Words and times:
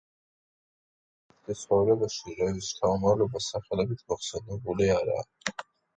ქართლის 1.33 1.59
ცხოვრებაში 1.67 2.35
რევის 2.39 2.69
შთამომავლობა 2.71 3.43
სახელებით 3.49 4.03
მოხსენიებული 4.13 4.89
არაა. 4.97 5.61